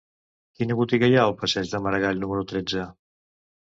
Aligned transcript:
Quina 0.61 0.77
botiga 0.79 1.09
hi 1.11 1.17
ha 1.17 1.21
al 1.25 1.35
passeig 1.43 1.75
de 1.75 1.81
Maragall 1.89 2.25
número 2.25 2.47
tretze? 2.53 2.87